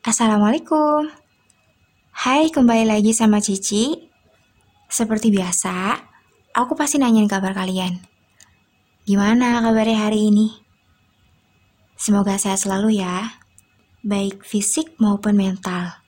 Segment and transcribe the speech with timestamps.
[0.00, 1.12] Assalamualaikum.
[2.24, 4.08] Hai, kembali lagi sama Cici.
[4.88, 5.92] Seperti biasa,
[6.56, 8.00] aku pasti nanyain kabar kalian.
[9.04, 10.56] Gimana kabarnya hari ini?
[12.00, 13.44] Semoga sehat selalu ya,
[14.00, 16.00] baik fisik maupun mental.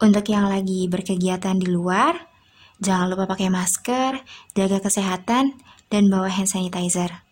[0.00, 2.32] Untuk yang lagi berkegiatan di luar,
[2.80, 4.16] jangan lupa pakai masker,
[4.56, 5.60] jaga kesehatan,
[5.92, 7.23] dan bawa hand sanitizer.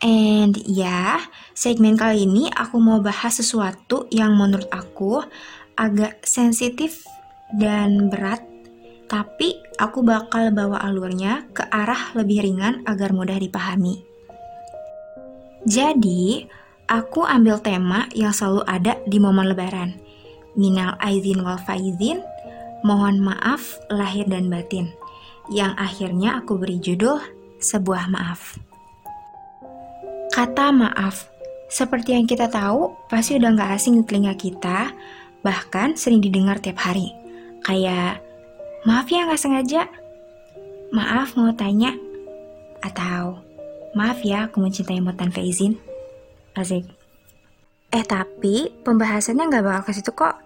[0.00, 1.20] And ya,
[1.52, 5.20] segmen kali ini aku mau bahas sesuatu yang menurut aku
[5.76, 7.04] agak sensitif
[7.52, 8.40] dan berat,
[9.12, 14.00] tapi aku bakal bawa alurnya ke arah lebih ringan agar mudah dipahami.
[15.68, 16.48] Jadi,
[16.88, 20.00] aku ambil tema yang selalu ada di momen lebaran.
[20.56, 22.24] Minal aizin wal faizin,
[22.80, 24.88] mohon maaf lahir dan batin.
[25.52, 27.20] Yang akhirnya aku beri judul
[27.60, 28.69] sebuah maaf.
[30.30, 31.26] Kata maaf,
[31.66, 34.94] seperti yang kita tahu, pasti udah gak asing di telinga kita,
[35.42, 37.10] bahkan sering didengar tiap hari.
[37.66, 38.22] Kayak,
[38.86, 39.90] maaf ya gak sengaja,
[40.94, 41.98] maaf mau tanya,
[42.78, 43.42] atau
[43.98, 45.74] maaf ya aku mencintai tanpa izin.
[46.54, 46.86] Asik.
[47.90, 50.38] Eh tapi, pembahasannya gak bakal ke situ kok.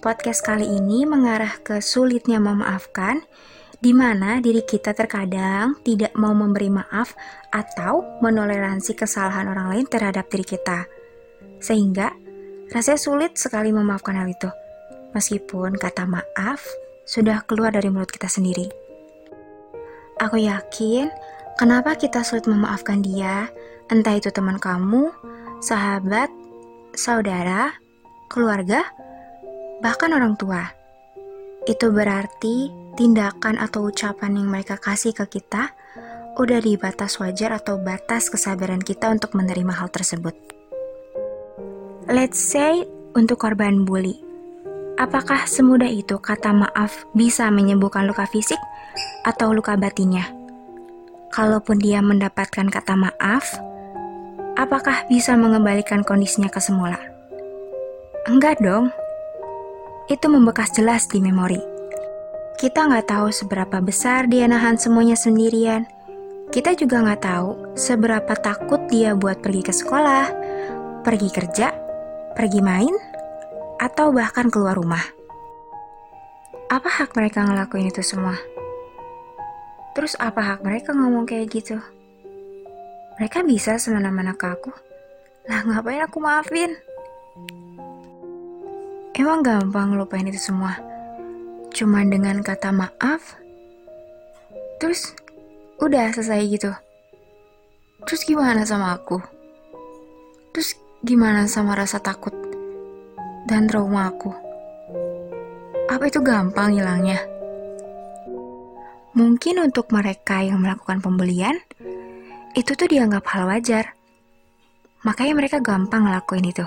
[0.00, 3.20] Podcast kali ini mengarah ke sulitnya memaafkan,
[3.80, 7.12] di mana diri kita terkadang tidak mau memberi maaf
[7.52, 10.88] atau menoleransi kesalahan orang lain terhadap diri kita.
[11.60, 12.12] Sehingga
[12.72, 14.48] rasanya sulit sekali memaafkan hal itu,
[15.12, 16.64] meskipun kata maaf
[17.06, 18.66] sudah keluar dari mulut kita sendiri.
[20.16, 21.12] Aku yakin
[21.60, 23.52] kenapa kita sulit memaafkan dia,
[23.92, 25.12] entah itu teman kamu,
[25.60, 26.32] sahabat,
[26.96, 27.76] saudara,
[28.32, 28.82] keluarga,
[29.84, 30.72] bahkan orang tua.
[31.68, 35.76] Itu berarti tindakan atau ucapan yang mereka kasih ke kita
[36.36, 40.32] udah di batas wajar atau batas kesabaran kita untuk menerima hal tersebut.
[42.08, 44.20] Let's say untuk korban bully.
[44.96, 48.56] Apakah semudah itu kata maaf bisa menyembuhkan luka fisik
[49.28, 50.32] atau luka batinnya?
[51.28, 53.60] Kalaupun dia mendapatkan kata maaf,
[54.56, 56.96] apakah bisa mengembalikan kondisinya ke semula?
[58.24, 58.88] Enggak dong.
[60.08, 61.75] Itu membekas jelas di memori.
[62.56, 65.84] Kita nggak tahu seberapa besar dia nahan semuanya sendirian.
[66.48, 70.32] Kita juga nggak tahu seberapa takut dia buat pergi ke sekolah,
[71.04, 71.68] pergi kerja,
[72.32, 72.96] pergi main,
[73.76, 75.04] atau bahkan keluar rumah.
[76.72, 78.40] Apa hak mereka ngelakuin itu semua?
[79.92, 81.76] Terus apa hak mereka ngomong kayak gitu?
[83.20, 84.72] Mereka bisa semena-mena ke aku.
[85.44, 86.72] Lah ngapain aku maafin?
[89.12, 90.95] Emang gampang ngelupain itu semua?
[91.76, 93.36] Cuma dengan kata maaf,
[94.80, 95.12] terus
[95.76, 96.72] udah selesai gitu.
[98.08, 99.20] Terus gimana sama aku?
[100.56, 100.72] Terus
[101.04, 102.32] gimana sama rasa takut
[103.44, 104.32] dan trauma aku?
[105.92, 107.20] Apa itu gampang hilangnya?
[109.12, 111.60] Mungkin untuk mereka yang melakukan pembelian,
[112.56, 113.92] itu tuh dianggap hal wajar.
[115.04, 116.64] Makanya mereka gampang ngelakuin itu.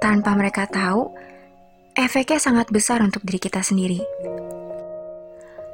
[0.00, 1.12] Tanpa mereka tahu,
[1.94, 4.02] efeknya sangat besar untuk diri kita sendiri.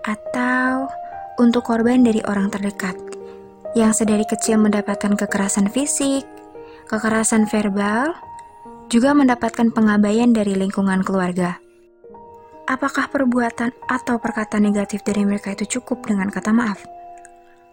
[0.05, 0.93] Atau
[1.41, 2.97] untuk korban dari orang terdekat
[3.73, 6.29] yang sedari kecil mendapatkan kekerasan fisik,
[6.93, 8.13] kekerasan verbal,
[8.93, 11.57] juga mendapatkan pengabaian dari lingkungan keluarga.
[12.69, 16.85] Apakah perbuatan atau perkataan negatif dari mereka itu cukup dengan kata maaf?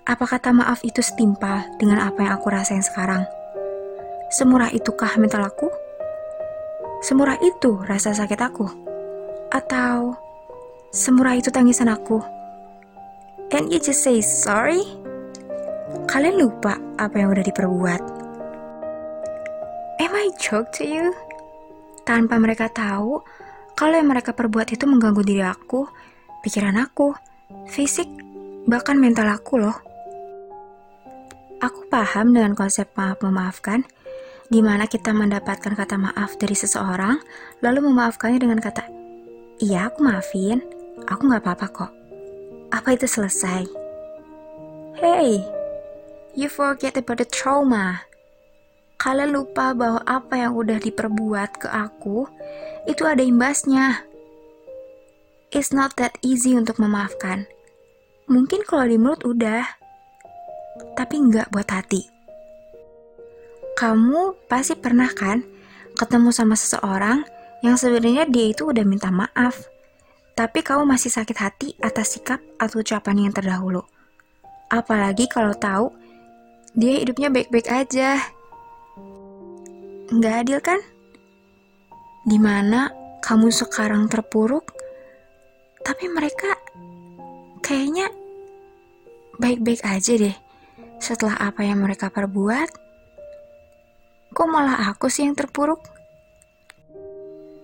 [0.08, 3.28] Apa kata maaf itu setimpal dengan apa yang aku rasain sekarang?
[4.32, 5.87] Semurah itukah mental aku?
[6.98, 8.66] Semurah itu rasa sakit aku?
[9.54, 10.18] Atau
[10.90, 12.18] semurah itu tangisan aku?
[13.54, 14.82] Can you just say sorry?
[16.10, 18.02] Kalian lupa apa yang udah diperbuat?
[20.02, 21.14] Am I joke to you?
[22.02, 23.22] Tanpa mereka tahu,
[23.78, 25.86] kalau yang mereka perbuat itu mengganggu diri aku,
[26.42, 27.14] pikiran aku,
[27.70, 28.10] fisik,
[28.66, 29.78] bahkan mental aku loh.
[31.62, 33.86] Aku paham dengan konsep maaf memaafkan,
[34.48, 37.20] di mana kita mendapatkan kata maaf dari seseorang,
[37.60, 38.88] lalu memaafkannya dengan kata,
[39.58, 40.62] Iya, aku maafin.
[41.10, 41.92] Aku gak apa-apa kok.
[42.70, 43.66] Apa itu selesai?
[45.02, 45.42] Hey,
[46.38, 48.06] you forget about the trauma.
[49.02, 52.30] Kalian lupa bahwa apa yang udah diperbuat ke aku,
[52.86, 54.06] itu ada imbasnya.
[55.50, 57.50] It's not that easy untuk memaafkan.
[58.30, 59.66] Mungkin kalau di mulut udah,
[60.94, 62.17] tapi nggak buat hati.
[63.78, 65.46] Kamu pasti pernah kan
[65.94, 67.22] ketemu sama seseorang
[67.62, 69.70] yang sebenarnya dia itu udah minta maaf,
[70.34, 73.86] tapi kamu masih sakit hati atas sikap atau ucapan yang terdahulu.
[74.74, 75.94] Apalagi kalau tahu
[76.74, 78.18] dia hidupnya baik-baik aja.
[80.10, 80.82] Nggak adil kan?
[82.26, 82.90] Di mana
[83.22, 84.74] kamu sekarang terpuruk,
[85.86, 86.58] tapi mereka
[87.62, 88.10] kayaknya
[89.38, 90.38] baik-baik aja deh
[90.98, 92.87] setelah apa yang mereka perbuat.
[94.38, 95.82] Kok malah aku sih yang terpuruk?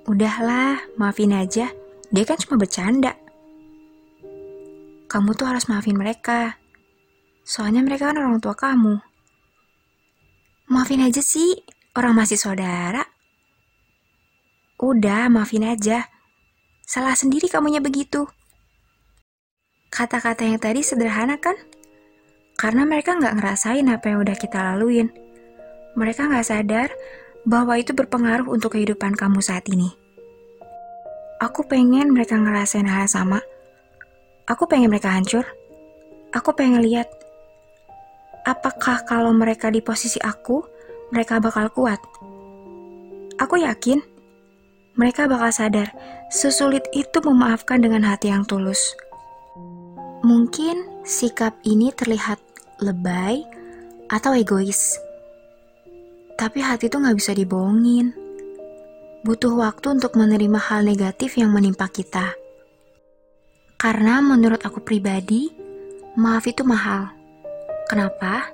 [0.09, 1.69] Udahlah, maafin aja.
[2.09, 3.13] Dia kan cuma bercanda.
[5.05, 6.57] Kamu tuh harus maafin mereka.
[7.45, 8.97] Soalnya mereka kan orang tua kamu.
[10.73, 11.61] Maafin aja sih,
[11.93, 13.05] orang masih saudara.
[14.81, 16.09] Udah, maafin aja.
[16.89, 18.25] Salah sendiri kamunya begitu.
[19.93, 21.53] Kata-kata yang tadi sederhana kan?
[22.57, 25.22] Karena mereka nggak ngerasain apa yang udah kita laluin.
[25.93, 26.89] Mereka nggak sadar
[27.43, 29.93] bahwa itu berpengaruh untuk kehidupan kamu saat ini.
[31.43, 33.43] Aku pengen mereka ngerasain hal sama.
[34.47, 35.43] Aku pengen mereka hancur.
[36.33, 37.11] Aku pengen lihat
[38.47, 40.63] apakah kalau mereka di posisi aku,
[41.11, 41.99] mereka bakal kuat.
[43.37, 43.99] Aku yakin
[44.93, 45.89] mereka bakal sadar
[46.29, 48.93] sesulit itu memaafkan dengan hati yang tulus.
[50.23, 52.39] Mungkin sikap ini terlihat
[52.79, 53.43] lebay
[54.07, 54.95] atau egois,
[56.39, 58.13] tapi hati itu nggak bisa dibohongin.
[59.23, 62.35] Butuh waktu untuk menerima hal negatif yang menimpa kita.
[63.79, 65.51] Karena menurut aku pribadi,
[66.15, 67.11] maaf itu mahal.
[67.87, 68.51] Kenapa?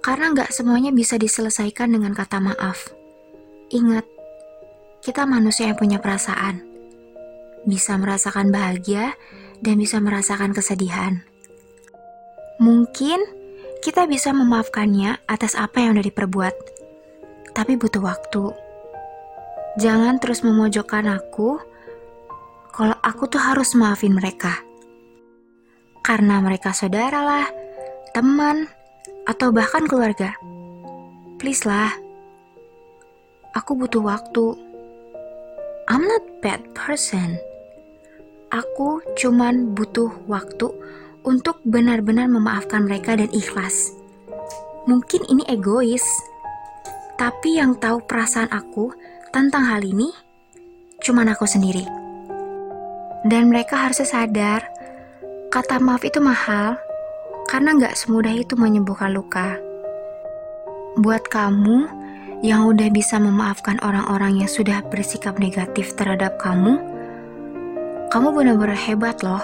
[0.00, 2.92] Karena nggak semuanya bisa diselesaikan dengan kata maaf.
[3.68, 4.04] Ingat,
[5.04, 6.64] kita manusia yang punya perasaan,
[7.68, 9.12] bisa merasakan bahagia
[9.60, 11.20] dan bisa merasakan kesedihan.
[12.58, 13.20] Mungkin
[13.84, 16.77] kita bisa memaafkannya atas apa yang udah diperbuat,
[17.58, 18.54] tapi butuh waktu.
[19.82, 21.58] Jangan terus memojokkan aku
[22.70, 24.62] kalau aku tuh harus maafin mereka.
[26.06, 27.46] Karena mereka saudara lah,
[28.14, 28.70] teman,
[29.26, 30.38] atau bahkan keluarga.
[31.42, 31.90] Please lah,
[33.58, 34.54] aku butuh waktu
[35.90, 37.42] I'm not bad person.
[38.54, 40.70] Aku cuman butuh waktu
[41.26, 43.92] untuk benar-benar memaafkan mereka dan ikhlas.
[44.86, 46.06] Mungkin ini egois,
[47.18, 48.94] tapi yang tahu perasaan aku
[49.34, 50.14] tentang hal ini
[51.02, 51.82] cuman aku sendiri.
[53.26, 54.62] Dan mereka harus sadar,
[55.50, 56.78] kata maaf itu mahal
[57.50, 59.58] karena nggak semudah itu menyembuhkan luka.
[60.94, 61.90] Buat kamu
[62.46, 66.78] yang udah bisa memaafkan orang-orang yang sudah bersikap negatif terhadap kamu,
[68.14, 69.42] kamu benar-benar hebat loh.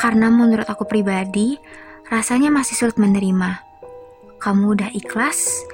[0.00, 1.60] Karena menurut aku pribadi,
[2.08, 3.60] rasanya masih sulit menerima.
[4.40, 5.64] Kamu udah ikhlas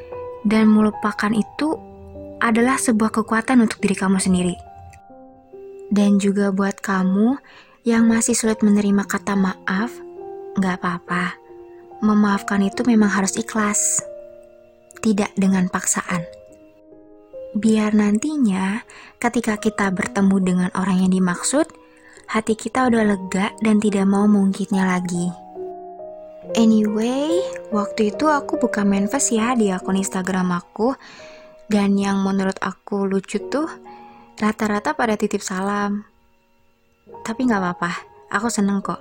[0.42, 1.78] dan melupakan itu
[2.42, 4.56] adalah sebuah kekuatan untuk diri kamu sendiri.
[5.92, 7.38] Dan juga buat kamu
[7.86, 9.90] yang masih sulit menerima kata maaf,
[10.58, 11.38] nggak apa-apa.
[12.02, 14.02] Memaafkan itu memang harus ikhlas
[15.02, 16.22] tidak dengan paksaan.
[17.52, 18.80] Biar nantinya
[19.20, 21.68] ketika kita bertemu dengan orang yang dimaksud,
[22.30, 25.41] hati kita udah lega dan tidak mau mungkitnya lagi.
[26.58, 27.38] Anyway,
[27.70, 30.90] waktu itu aku buka manifest ya di akun Instagram aku,
[31.70, 33.70] dan yang menurut aku lucu tuh
[34.42, 36.02] rata-rata pada titip salam.
[37.22, 37.92] Tapi nggak apa-apa,
[38.34, 38.98] aku seneng kok.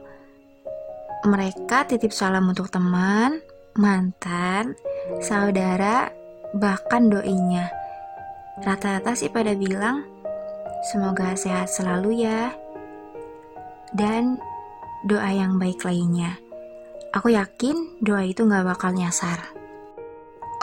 [1.26, 3.42] Mereka titip salam untuk teman,
[3.74, 4.78] mantan,
[5.18, 6.14] saudara,
[6.54, 7.74] bahkan doinya.
[8.62, 10.06] Rata-rata sih pada bilang,
[10.86, 12.54] semoga sehat selalu ya.
[13.98, 14.38] Dan
[15.10, 16.38] doa yang baik lainnya.
[17.12, 19.52] Aku yakin doa itu gak bakal nyasar.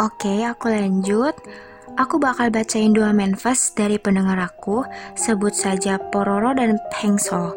[0.01, 1.37] Oke, aku lanjut.
[2.01, 7.53] Aku bakal bacain dua manifest dari pendengar aku, sebut saja Pororo dan Pengso.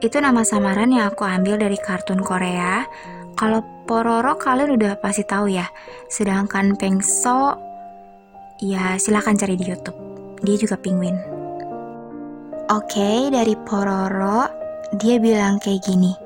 [0.00, 2.88] Itu nama samaran yang aku ambil dari kartun Korea.
[3.36, 5.68] Kalau Pororo kalian udah pasti tahu ya.
[6.08, 7.58] Sedangkan Pengso
[8.64, 9.98] ya silakan cari di YouTube.
[10.40, 11.20] Dia juga penguin.
[12.72, 14.48] Oke, dari Pororo
[14.96, 16.25] dia bilang kayak gini.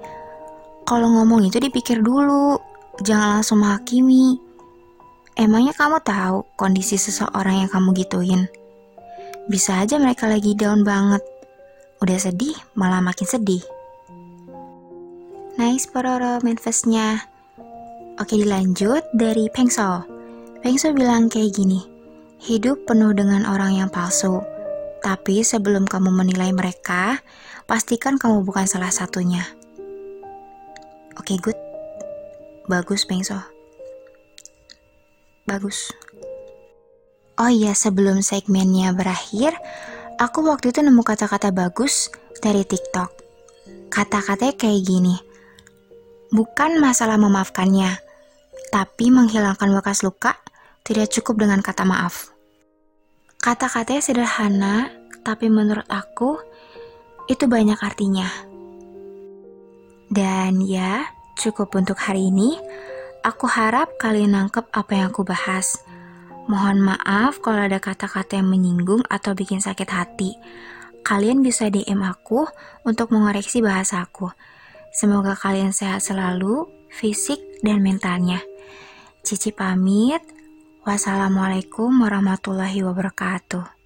[0.91, 2.59] Kalau ngomong itu dipikir dulu,
[3.07, 4.43] jangan langsung menghakimi.
[5.39, 8.51] Emangnya kamu tahu kondisi seseorang yang kamu gituin?
[9.47, 11.23] Bisa aja mereka lagi down banget.
[12.03, 13.63] Udah sedih, malah makin sedih.
[15.63, 17.23] Nice Pororo manifestnya.
[18.19, 20.03] Oke dilanjut dari Pengso.
[20.59, 21.87] Pengso bilang kayak gini,
[22.43, 24.43] hidup penuh dengan orang yang palsu.
[25.07, 27.23] Tapi sebelum kamu menilai mereka,
[27.71, 29.60] pastikan kamu bukan salah satunya.
[31.19, 31.59] Oke, good.
[32.71, 33.39] Bagus, Pengso.
[35.49, 35.91] Bagus.
[37.41, 39.57] Oh iya, sebelum segmennya berakhir,
[40.21, 42.13] aku waktu itu nemu kata-kata bagus
[42.45, 43.11] dari TikTok.
[43.89, 45.17] Kata-katanya kayak gini.
[46.31, 47.99] Bukan masalah memaafkannya,
[48.71, 50.39] tapi menghilangkan bekas luka
[50.87, 52.31] tidak cukup dengan kata maaf.
[53.41, 54.93] Kata-katanya sederhana,
[55.25, 56.39] tapi menurut aku
[57.27, 58.50] itu banyak artinya.
[60.11, 61.07] Dan ya,
[61.39, 62.59] cukup untuk hari ini.
[63.23, 65.79] Aku harap kalian nangkep apa yang aku bahas.
[66.51, 70.35] Mohon maaf kalau ada kata-kata yang menyinggung atau bikin sakit hati.
[71.07, 72.43] Kalian bisa DM aku
[72.83, 74.35] untuk mengoreksi bahasaku.
[74.91, 78.43] Semoga kalian sehat selalu, fisik dan mentalnya.
[79.23, 80.27] Cici pamit.
[80.83, 83.79] Wassalamualaikum warahmatullahi wabarakatuh.